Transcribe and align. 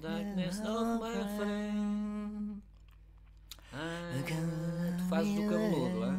darkness 0.00 0.60
of 0.60 1.00
my 1.00 1.24
friend. 1.36 2.62
Ah, 3.72 4.22
tu 4.98 5.04
fazes 5.10 5.34
do 5.34 5.42
cabeludo, 5.50 5.98
lá? 5.98 6.14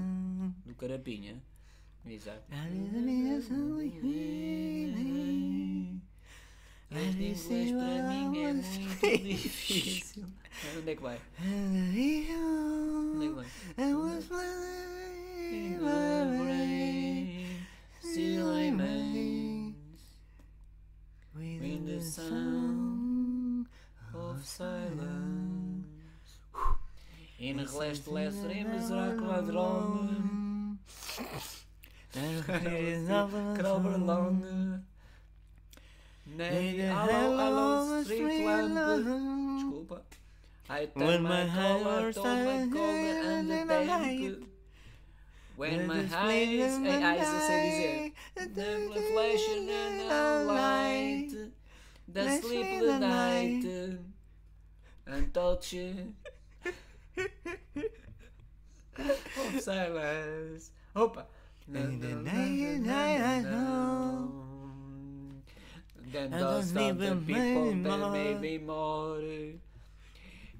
Do 0.65 0.75
carapinha. 0.75 1.41
Exato. 2.05 2.43
As 2.51 2.69
missões 7.15 7.71
para 7.71 8.09
mim. 8.09 8.27
Onde 10.77 10.91
é 10.91 10.95
que 10.95 11.01
vai? 11.01 11.19
Onde 11.39 13.25
é 13.25 13.29
que 13.29 13.35
vai? 13.35 13.45
Silence. 24.47 25.83
In 27.39 27.59
releste 27.59 28.09
lesser 28.09 28.49
in 28.51 28.67
Mizraco 28.71 29.27
ladrone. 29.27 30.77
Krabberlange. 33.57 34.81
Nee, 36.25 36.87
hallo, 36.87 37.37
hallo, 37.37 38.03
street 38.03 38.45
lamp. 38.45 38.73
Desculpa. 39.05 40.01
I 40.69 40.85
turn 40.97 41.23
my 41.23 41.47
collar, 41.53 42.13
told 42.13 42.25
my 42.25 42.67
collar 42.71 43.17
and 43.35 43.51
the 43.51 43.65
bank. 43.67 44.43
When 45.57 45.87
my 45.87 46.05
eyes, 46.13 46.77
eyes 46.87 47.33
eu 47.33 47.39
sei 47.47 47.61
dizer. 47.65 48.11
The 48.55 49.01
flashing 49.11 49.69
and 49.69 50.01
and 55.07 55.33
Dolce. 55.33 55.93
Hope 58.97 59.59
silence. 59.61 60.71
Hope. 60.95 61.17
And 61.73 62.01
then 62.01 62.27
I 62.89 63.41
know. 63.41 64.31
Then 66.11 66.31
those 66.31 66.71
something 66.71 67.25
people 67.25 67.71
that 67.83 68.11
may 68.11 68.33
be 68.35 68.57
more. 68.57 69.19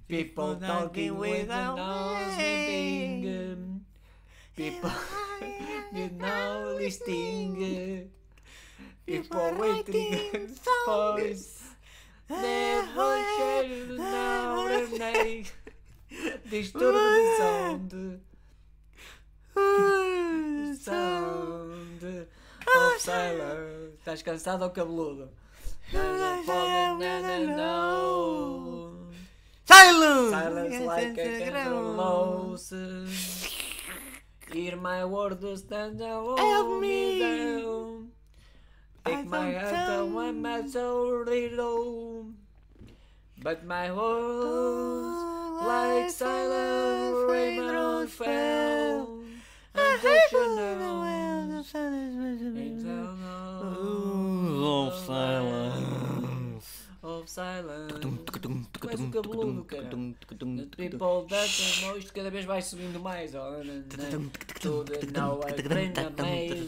People 0.08 0.56
talking 0.56 1.18
without 1.18 1.78
listening. 2.38 3.86
People 4.56 4.92
without 5.94 6.76
listening. 6.76 8.10
People 9.06 9.54
waiting 9.58 10.48
for 10.86 11.20
us. 11.20 11.64
Night. 14.98 15.54
Disturb 16.50 16.94
the 16.94 17.36
sound. 17.38 17.92
Sound 20.78 22.28
of 22.68 23.02
silence. 23.02 23.98
Estás 24.00 24.22
cansado 24.24 24.66
ou 24.66 24.72
cabeludo? 24.72 25.30
Silence! 29.66 30.32
Silence 30.32 30.80
like 30.86 31.18
a 31.20 31.40
candle 31.40 32.58
Hear 34.52 34.78
my 34.78 35.04
words 35.04 35.60
stand 35.60 36.00
Help 36.00 36.40
alone 36.40 36.82
me. 36.82 36.88
me 36.88 37.20
down. 37.20 38.12
Take 39.06 39.16
I 39.16 39.24
my 39.24 39.52
tell 39.52 40.20
and 40.20 40.42
my 40.42 40.66
soul 40.68 41.24
little. 41.26 42.32
But 43.48 43.64
my 43.64 43.88
words 43.94 45.40
like 46.20 46.37
um 58.06 59.12
cabeludo, 59.12 59.64
cara. 59.66 59.90
People 60.78 61.26
não, 61.82 61.98
isto 61.98 62.14
cada 62.14 62.30
vez 62.30 62.46
vai 62.46 62.62
subindo 62.62 63.00
mais. 63.00 63.34
ó. 63.36 63.54
Tudo 64.62 64.94
não 65.14 65.42
é 65.44 65.54
prenda 65.54 66.10
meio. 66.22 66.68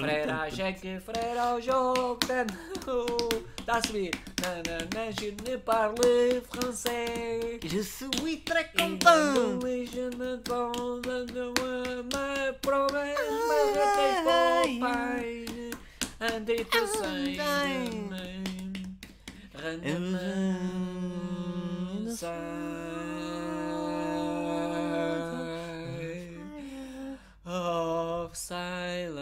Frère 0.00 0.30
à 0.30 0.48
Jack, 0.48 1.00
frère 1.00 1.38
ao 1.38 1.60
jogo, 1.60 2.18
está 2.22 3.76
a 3.78 3.82
subir. 3.82 4.10
Nanana, 4.42 5.10
je 5.10 5.34
ne 5.44 5.56
parle 5.58 6.40
français. 6.50 7.58
Je 7.64 7.82
suis 7.82 8.40
très 8.44 8.70
content. 8.76 9.60
je 9.60 10.08
ne 10.16 10.36
pense 10.36 11.00
de 11.02 11.52
ma 12.12 12.52
promesse, 12.62 13.18
mas 13.48 13.76
eu 13.76 13.86
tenho 13.96 14.24
papai. 14.24 15.44
Andei 16.20 16.64
tu 16.64 16.86
sem 16.86 18.47
of 27.44 28.34
silence. 28.36 29.18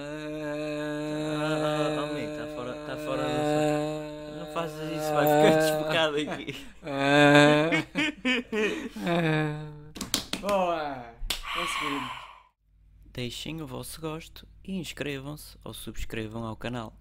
Ah, 1.38 2.08
amigo, 2.10 2.36
tá 2.36 2.46
fora- 2.54 2.74
tá 2.86 2.96
fora 2.96 3.22
do- 3.22 4.38
Não 4.38 4.46
faças 4.52 4.90
isso, 4.90 5.12
vai 5.12 5.26
ficar 5.26 5.56
desfocado 5.60 6.16
aqui. 6.16 6.66
Boa! 10.40 11.04
Conseguimos. 11.54 12.10
Deixem 13.12 13.62
o 13.62 13.66
vosso 13.66 14.00
gosto 14.00 14.46
e 14.62 14.76
inscrevam-se 14.78 15.56
ou 15.64 15.72
subscrevam 15.72 16.44
ao 16.44 16.56
canal. 16.56 16.92